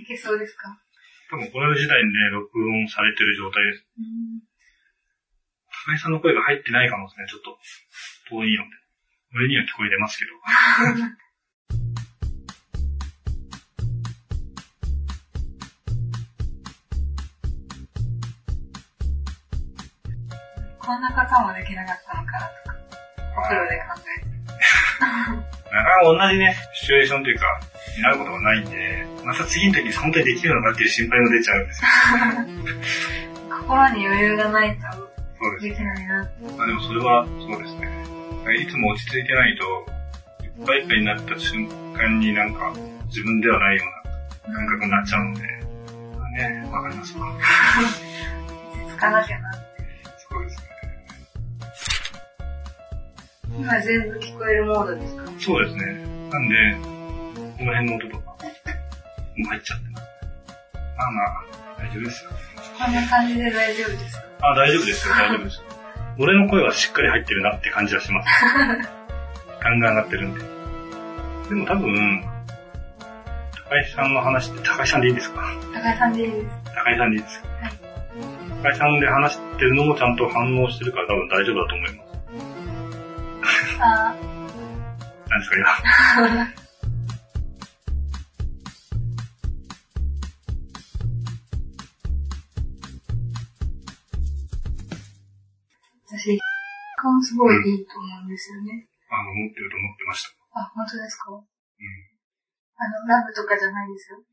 [0.00, 0.80] いけそうですか？
[1.30, 3.84] 多分これの時代にね、録音されてる状態です。
[5.86, 7.58] 高井さんの声が入ってない可能性ね、ちょっと
[8.30, 8.70] 遠いので。
[9.34, 10.30] 俺には聞こえてますけど。
[20.78, 22.76] こんな方もできなかったのかなとか、
[23.38, 24.26] お風呂で考えて。
[25.70, 27.46] なかなか同じね、シチュエーションというか、
[27.96, 31.88] になることがないんで、また次の時に本当にできるのかっていう心配も出ちゃうんですよ。
[33.60, 36.14] 心に余裕がないとできないな。
[36.56, 37.90] まあでもそれはそうですね。
[38.62, 39.64] いつも落ち着いてないと、
[40.44, 42.72] いっぱいいっぱいになった瞬間になんか
[43.06, 43.84] 自分ではないよ
[44.46, 45.42] うな感覚になっちゃうので、
[46.18, 47.26] まあね、わかりますわ。
[47.28, 47.40] 落
[48.90, 49.52] ち着かなきゃな。
[49.52, 50.64] そうですね。
[53.58, 55.22] 今全部聞こえるモードですか？
[55.38, 55.82] そうですね。
[56.30, 56.54] なんで、
[57.60, 58.36] この辺の音とか、も
[59.44, 60.04] う入っちゃってます。
[60.96, 61.44] まあまあ、
[61.78, 62.30] 大丈夫ですよ。
[62.78, 64.24] こんな感じで大丈夫ですか？
[64.42, 65.62] あ、大丈夫ですよ、 大丈夫です。
[66.18, 68.28] 俺の声はしっかり入ってるなって感じはします。
[69.62, 70.40] ガンガン上がってるんで。
[71.50, 72.24] でも多分、
[73.68, 75.42] 高井さんの話って、高井さんでいいですか？
[75.74, 76.46] 高井さんでいいです。
[76.74, 77.72] 高井さんでいいですかはい
[78.62, 82.08] 高井さんで話してるのもちゃんと反応してるから多分大丈夫だと思います。
[83.82, 84.14] あ
[85.28, 86.48] 何ですか、今？
[96.20, 96.36] 私、
[97.00, 98.84] 感すごいいいと思うんですよね。
[99.08, 100.36] あの、持ってると思ってました。
[100.60, 101.32] あ、本当ですか？
[101.32, 101.40] うん。
[102.76, 104.20] あの、ラブとかじゃないですよ。
[104.20, 104.24] う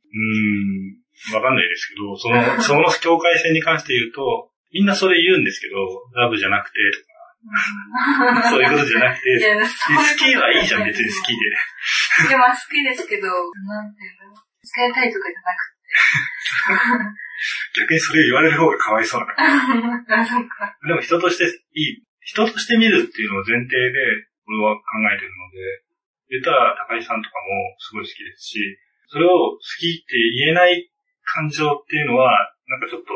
[1.32, 5.80] ーん、わかんないですけど、その、 その境界線に関して言うと、みんなそれ言うんですけど、
[6.16, 12.28] ラブじゃなくて、とか、 そういうことじゃなくて、好きはいいじゃん、別に好きで。
[12.30, 13.28] でも好きですけど、
[13.68, 14.36] なんていうの？
[14.64, 15.77] 使いたいとかじゃなく
[17.76, 20.04] 逆にそれ言われる方がかわいそうだから。
[20.04, 20.14] て。
[20.14, 20.78] あ、そっか。
[20.88, 25.84] でも人としていい、人として見るっていうのを前提で、俺は考えてるので、
[26.30, 30.92] 言ったら高井さんとかもすごい好きですし、それを好きって言えない
[31.24, 33.14] 感情っていうのは、なんかちょっと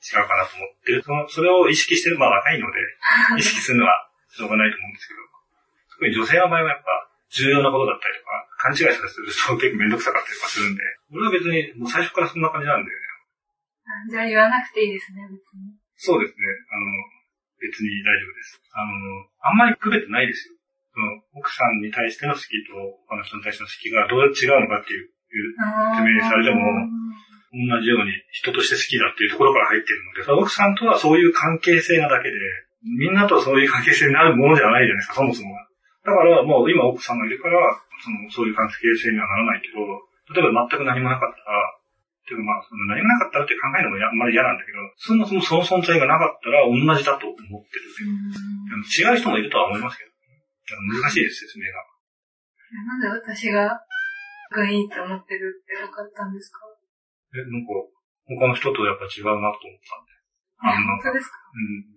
[0.00, 2.78] 違うかなと思って、その、それを意識してる、まあ若いので、
[3.36, 5.20] 意識するのはしょうがないと思うんですけど、
[5.92, 10.82] 特に女性の場合はやっぱ重要なことだったりとか、勘違いされすると結構めんどくさかったりとかするんで、
[11.14, 13.10] 俺は別にもう最初からそんな感じなんだよね。
[14.10, 15.74] じゃあ言わなくていいですね、別に。
[15.96, 16.42] そうですね。
[16.70, 16.86] あの、
[17.58, 18.62] 別に大丈夫です。
[18.72, 18.90] あの、
[19.42, 20.54] あんまり区別ないですよ。
[20.94, 21.06] その、
[21.38, 22.74] 奥さんに対しての好きと、
[23.06, 25.54] 他の人に対しての好きがどう違うのかっていう、いう
[25.94, 26.58] 説明されても
[27.54, 32.34] 同じように人として好きだっていうところから入ってるので、その奥さんとはそういう関係性なだけで、
[32.82, 35.69] みんなとそういう関係性になるものじゃないじゃないですか、そもそもが。
[36.04, 37.60] だからもう今奥さんがいるから、
[38.00, 39.84] その、そういう関係性にはならないけど、
[40.32, 41.76] 例えば全く何もなかったら、
[42.24, 47.90] ていうかまあ、その何もなかったらって考えるのもやあんまり嫌なんだけど、そもそもその存在がなかったら同じだと思ってる。
[48.86, 50.10] 違う人もいるとは思いますけど、
[51.02, 51.84] 難しいです、説明が。
[52.86, 53.82] なんで私が、
[54.54, 56.60] がいいと思ってるって分かったんですか？
[57.34, 57.74] え、なんか、
[58.26, 60.10] 他の人とやっぱ違うなと思ったんで。
[60.62, 61.38] あの本当ですか？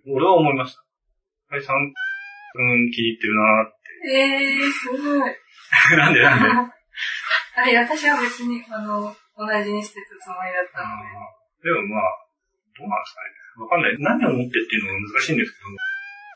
[0.10, 0.18] うん。
[0.18, 0.82] 俺は思いました。
[1.54, 3.74] はい、さん、うん、気に入ってるなーっ
[4.06, 5.32] ええー、すごい。
[5.32, 5.96] て。
[5.98, 6.50] なんでなんで？
[7.56, 10.98] あれ、私は別に、あの、同じにしてたつもりだったの
[11.62, 11.70] で。
[11.70, 12.26] でもまあ、
[12.78, 13.44] どうなんですかね。
[13.64, 13.96] わかんない。
[14.00, 15.78] 何を持ってっていうのが難しいんですけど、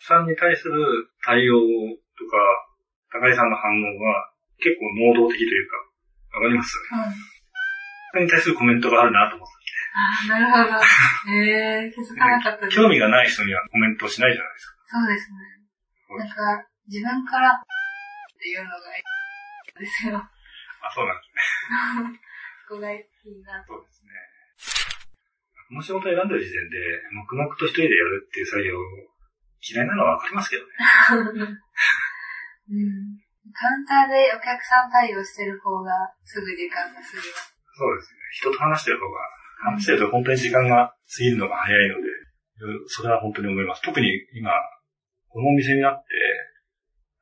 [0.02, 2.38] さんに対する対応とか、
[3.12, 5.78] 高井さんの反応が結構能動的というか、
[6.38, 6.78] わかります？
[6.94, 7.12] はい。
[8.12, 9.54] それに対するコメントがあるなと思って。
[9.98, 11.34] ああ、なるほど。
[11.34, 12.78] ええー、気づかなかったです。
[12.78, 14.74] 興味がない人にはコメントをしないじゃないですか。
[14.88, 15.38] そうですね。
[16.18, 17.60] なんか、自分からっ
[18.40, 20.16] ていうのがいいですよ。
[20.18, 20.32] あ、
[20.92, 22.20] そうなんですね。
[22.68, 23.04] そこがいい
[23.44, 23.60] な。
[23.68, 24.16] そうですね。
[25.68, 26.80] この仕事を選んでる時点で、
[27.12, 28.72] 黙々と一人でやるっていう作業、
[29.60, 30.72] 嫌いなのはわかりますけどね。
[32.72, 33.20] うん。
[33.52, 35.92] カウンターでお客さん対応してる方が
[36.24, 37.56] すぐ時間が過ぎます。
[37.76, 38.20] そうですね。
[38.32, 39.20] 人と話してる方が、
[39.76, 42.08] 話してると本当に時間が過ぎるのが早いので、
[42.88, 43.82] それは本当に思います。
[43.84, 44.52] 特に今、
[45.28, 46.08] このお店になって、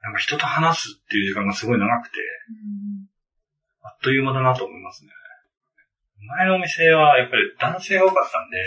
[0.05, 3.09] なんか人と話すっていう時間がすごい長くて、うん。
[3.81, 5.09] あっという間だなと思いますね。
[6.37, 8.61] 前のお店はやっぱり男性が多かったんで、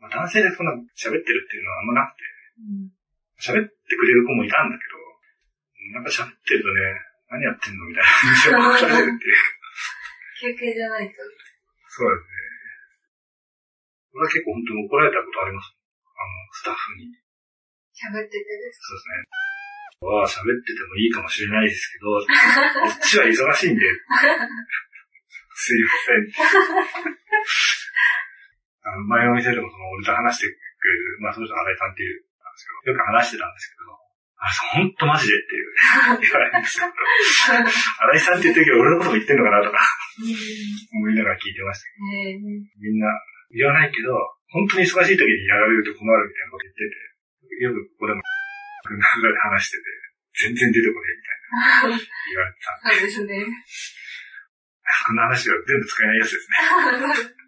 [0.00, 2.24] まあ男性でそんな喋ってるっていうのはあんまなくて、
[2.56, 2.92] うん。
[3.36, 4.96] 喋ってくれる子もいたんだけど、
[5.92, 6.80] なんか喋ってるとね、
[7.28, 10.56] 何やってんのみたいな印象がされるっていう。
[10.56, 11.20] 休憩じゃないと。
[11.92, 12.32] そうですね。
[14.16, 15.68] 俺は結構本当に怒られたことあります？
[15.68, 17.12] あの、スタッフに。
[17.92, 18.80] 喋っててです。
[18.80, 19.41] そうですね。
[20.06, 22.26] は喋っててもいいかもしれないですけど、こ
[22.90, 23.86] っちは忙しいんで、
[25.54, 26.26] すいません。
[28.82, 30.58] あの、前の店でもその、俺と話してく
[30.88, 33.94] れる、まあ、その人新井さんっていう、なんですけど、よく話してたんですけど、
[34.42, 35.70] あ、ほんとマジでっていう、
[36.18, 39.78] 言われるんですけど、新井さんって言ってるけど、俺のことも言ってんのかなとか、
[40.18, 42.50] 思いながら聞いてましたけど、
[42.82, 43.06] みんな、
[43.54, 44.18] 言わないけど、
[44.50, 48.22] 本当に忙しい時にやられると困るみたいなこと言ってて、よくここでも、
[48.84, 49.84] 群馬で話してて、
[50.48, 53.10] 全然出てこねえみたいな、言われてたんで。
[53.10, 53.46] そうですね。
[55.06, 56.56] この話は全部使えないやつですね。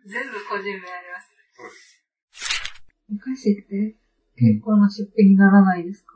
[0.07, 1.33] 全部個人名あります。
[1.55, 1.95] そうです。
[3.13, 3.97] お菓子って
[4.37, 6.15] 結構な出費にならないですか、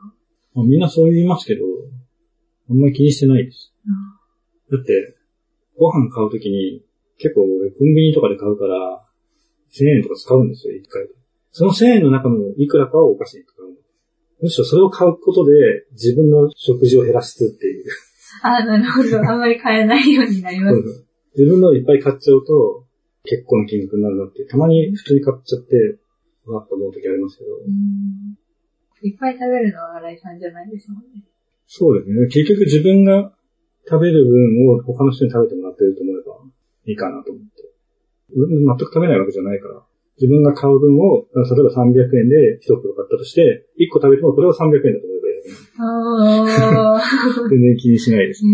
[0.53, 1.63] まあ、みんなそう言いますけど、
[2.69, 3.73] あんまり気にしてないです。
[3.85, 5.15] うん、だって、
[5.77, 6.83] ご飯買うときに、
[7.17, 9.05] 結構俺コンビニとかで買うから、
[9.71, 11.07] 1000円とか使うんですよ、1回。
[11.51, 13.69] その1000円の中のいくらかをお菓子に使う。
[14.41, 17.85] むしろそれを買うことで自分の食事を減らすっていう。
[18.41, 19.19] あ、なるほど。
[19.19, 21.05] あんまり買えないようになります。
[21.37, 22.85] 自分のいっぱい買っちゃうと、
[23.23, 25.99] 結構な金額になるなって、たまに普通に買っちゃって、
[26.45, 27.49] わっと思う時ありますけど。
[29.01, 31.23] いっぱい食べるのは新井さんじゃないですもんね。
[31.67, 32.27] そうですね。
[32.27, 33.33] 結局自分が
[33.87, 36.35] 食べる分を他の人に食べてもらってると思えば
[36.85, 37.69] いいかなと思って。
[38.29, 39.81] 全く食べないわけじゃないから。
[40.19, 47.01] 自分が買う分を、例えば300円で1袋買ったとして、1個食べてもこれは300円だと思えばいいだ
[47.49, 48.51] け全然気にしないです、ね。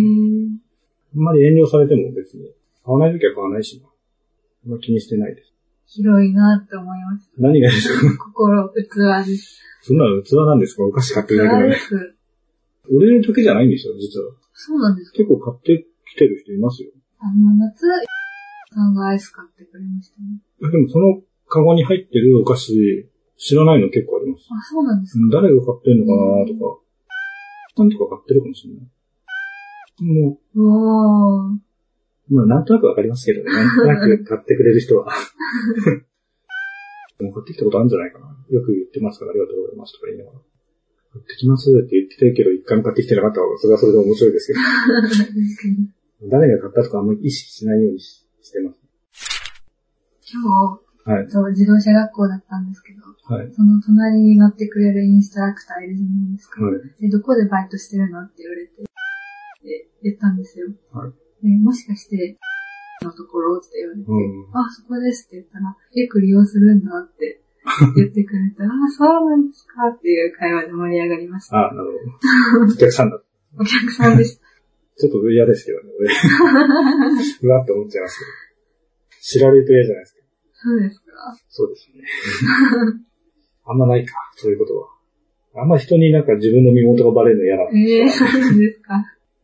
[1.15, 2.53] あんまり遠慮されても別に、
[2.85, 3.88] 買わないときは買わないしな。
[3.88, 5.51] あんま気にしてないです。
[5.88, 7.31] 広いなって思います。
[7.38, 8.25] 何がですか？
[8.33, 8.73] 心、器
[9.27, 9.62] です。
[9.81, 10.83] そんな器なんですか？
[10.83, 11.69] お菓子買ってるだけで。
[11.69, 12.15] です。
[12.91, 14.31] 俺だけじゃないんですよ、実は。
[14.53, 15.17] そうなんですか？
[15.17, 16.91] 結構買ってきてる人いますよ。
[17.19, 17.85] あの、夏、
[18.73, 20.71] さんがアイス買ってくれましたね。
[20.71, 21.21] でもその
[21.55, 23.07] カゴに入ってるお菓子、
[23.37, 24.43] 知らないの結構あります。
[24.51, 26.83] あ、そうなんですか誰が買ってんのかなとか。
[27.79, 28.83] なんとか買ってるかもしれない。
[30.03, 30.59] もう。
[30.59, 31.55] おー。
[32.27, 33.53] まあ、なんとなくわかりますけどね。
[33.53, 35.07] なんとなく買ってくれる人は。
[37.23, 38.35] もう買ってきたことあるんじゃないかな。
[38.49, 40.39] よく言ってますから、ありがとうございますとか言いながら。
[41.13, 44.59] 買ってきますって言ってたけど、一回も買ってきてなかったら、それはそれで面白いですけど。
[46.27, 48.81] 誰が買ったとかあんまり意識しないようにしてます。
[50.27, 50.41] 今
[50.77, 53.01] 日、はい、そう自動車学校だったんですけど、
[53.33, 56.61] はい、その隣に乗ってくれるインストラクターいるじゃないですか。
[56.63, 60.67] はい、でどこでバイトしてるのって言われて、って言ったんですよ。
[60.91, 61.11] はい
[61.45, 62.37] えもしかして、
[63.03, 67.41] のところって言われて、うん、あ、そこですって言ったら、よく利用するんだって
[67.95, 71.69] 言ってくれて、あ、そうなんですかっていう会話で盛り上がりました。
[71.69, 72.73] あ、なるほど。
[72.73, 73.21] お客さんだ。
[73.59, 74.45] お客さんでした。
[74.97, 76.07] ちょっと嫌ですけどね、俺。
[77.43, 79.21] うわって思っちゃいますけど。
[79.21, 80.25] 知られると嫌じゃないですか。
[80.65, 82.03] そうですかそうですね。
[83.65, 84.88] あんまないか、そういうことは。
[85.63, 88.94] あんま人になんか自分の身元がバレるの嫌なんですええー、そうですか。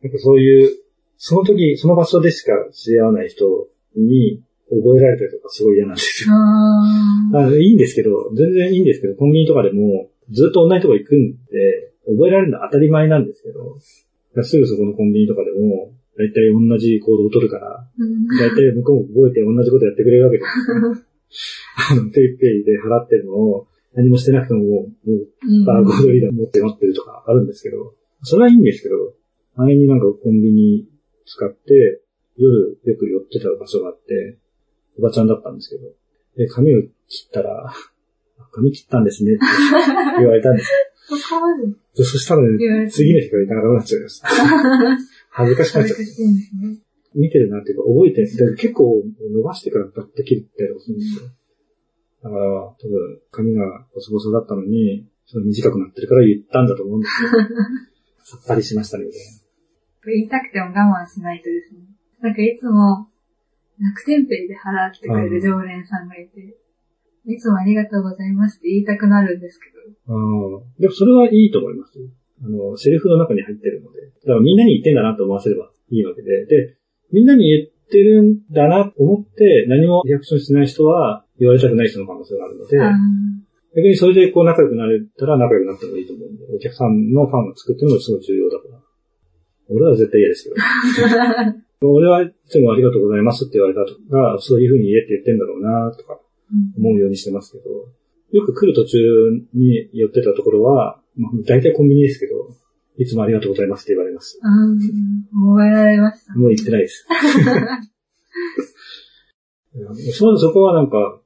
[0.02, 0.82] なんかそういう
[1.24, 3.46] その時、その場所でしか知り合わない人
[3.94, 6.34] に覚えられたりとかすごい嫌なんですよ。
[6.34, 17.86] あいいんですけど、全然いいんですけど、コンビニとかでもずっと同じとこ行くんで、覚えられるのは当たり前なんですけど、すぐそこのコンビニとかでも、だいたい同じ行動を取るから、
[18.40, 21.06] だいたい向こうも覚えて同じことやってくれるわけです
[21.90, 28.94] あの、ペイペイで払ってるのを何もしてなくても、もう、バーコードリーダー持って待ってるとかあるんですけど、それはいいんですけど、
[29.56, 30.88] 前になんかコンビニ
[31.26, 32.02] 使って、
[32.36, 34.38] 夜よく寄ってた場所があって、
[34.98, 35.88] おばちゃんだったんですけど、
[36.36, 37.72] で、髪を切ったら、
[38.52, 39.40] 髪切ったんですねって
[40.18, 41.14] 言われたんですよ。
[41.94, 44.28] そしたらね、次の日から行かなくなっちゃいました。
[45.30, 46.02] 恥ずかしくなっちゃった。
[46.02, 46.78] ね、
[47.14, 48.56] 見てるなっていうか、覚えてる。
[48.56, 51.30] 結構伸ばしてからバッと切ったりするんですよ。
[52.22, 57.30] だから、多分、髪がボソボソだったのに、その短くなってるから言ったんだと思うんですよ。
[58.22, 59.42] さっぱりしましたね、みたいな。
[60.06, 61.80] 言いたくても我慢しないとですね。
[62.20, 63.08] なんかいつも、
[63.80, 66.56] 楽天ペイで払ってくれる常連さんがいて、
[67.26, 70.14] いつもありがとうございますって言いたくなるんですけど。
[70.14, 70.62] ああ。
[70.78, 71.98] でもそれはいいと思います
[72.42, 74.06] あの、セリフの中に入ってるので。
[74.06, 76.46] だからみんなに言ってんだなと思わせればいいわけで。
[76.46, 76.76] で、
[77.12, 82.78] みんなに言ってるんだなと思って何もリアクションしない人は言われたくない人の可能性があるので、
[83.76, 88.78] 逆にそれでこう仲良くなれたら仲良くなってもいいと思うんで、お客さんのファンが作ってるのがすごい重要だから。
[89.68, 90.56] 俺は絶対嫌ですけど。
[91.88, 96.20] 俺はいつもありがとうございますって言われたとか、そういう風に言えって言ってんだろうなとか、
[96.78, 97.64] 思うようにしてますけど、
[98.38, 98.98] よく来る途中
[99.54, 102.48] に寄ってたところは、まあ、大体コンビニですけど、
[102.98, 104.38] いつもありがとうございますって言われます。
[105.32, 107.06] 覚えられました、もう言ってないです。
[110.12, 111.18] そそこはなんか、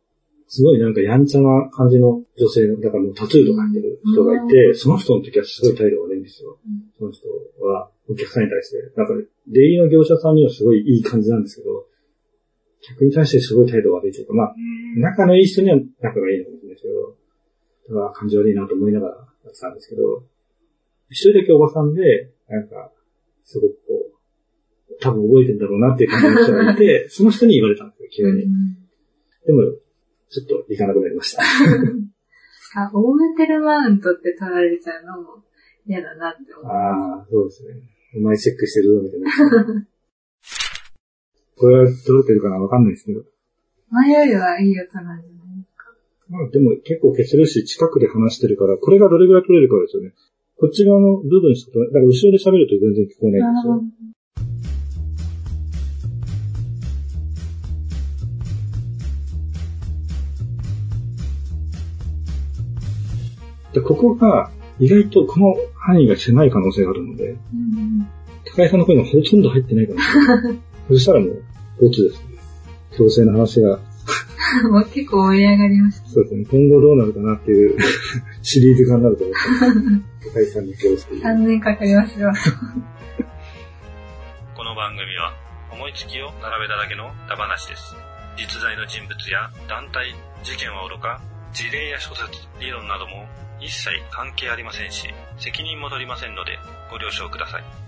[0.49, 6.57] すごいなんかやんちゃな感じの女性だからもうタトゥーとか入ってる人がいて、その人の時はすごい態度が悪いんですよ。
[6.99, 7.29] その人
[7.61, 8.93] は、お客さんに対して。
[8.95, 9.15] なんか、
[9.49, 11.89] 出入りの業者さんにはすごいいい感じなんですけど、
[12.81, 14.55] 客に対してすごい態度悪いというか、まあ、
[14.97, 17.17] 仲のいい人には仲がいいのかもしれないですけど、
[17.89, 20.23] だから感じ悪いなと思いながらやってたんですけど、
[21.11, 22.93] 一人だけおばさんで、なんか、
[23.45, 23.95] すごくこ
[24.91, 28.47] う、多分覚えてんだろうなっていう感じの人がいて、 その人に言われたんですよ、急に。
[29.47, 29.63] でも、
[30.29, 31.43] ちょっと行かなくなりました。
[32.79, 35.43] あ、大メテルマウントって取られちゃうのも
[35.87, 36.67] 嫌だなって思う。
[36.67, 37.75] ああ、そうですね。
[38.17, 39.31] お前チェックしてるぞ、みたいな。
[41.57, 43.25] これは取れてるかなわかんないですけど。
[43.91, 45.95] 前よりはいい音なんじゃないですか。
[46.29, 50.13] まあでも結構消せるし、近くで話してるから、これがどれぐらい取れるかですよね。
[50.59, 53.83] こっち側の部分しかだから後ろで喋ると全然聞こえないんですよ。
[63.75, 68.09] で、ここが、意外とこの範囲が狭い可能性があるので、うん、
[68.47, 70.59] 高井さんの声がほとんど入ってないかもしれない。
[70.89, 71.43] そしたらもう、
[71.83, 72.39] ボツですね。
[72.97, 73.79] 強制の話が。
[74.71, 76.09] もう結構盛り上がりました。
[76.09, 76.45] そうですね。
[76.51, 77.77] 今後どうなるかなっていう
[78.43, 79.41] シリーズ化になると思って。
[80.33, 81.11] 高井さんに強制。
[81.11, 82.33] 3年かかりますよ。
[84.55, 85.35] この番組は、
[85.71, 87.95] 思いつきを並べただけのダ話です。
[88.37, 91.21] 実在の人物や団体、事件はおろか、
[91.53, 93.29] 事例や諸説、理論なども
[93.61, 95.09] 一切関係ありませんし、
[95.39, 96.59] 責任も取りませんので、
[96.91, 97.86] ご了承ください。